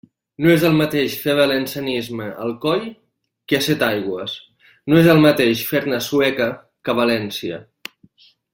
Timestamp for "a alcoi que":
2.29-3.59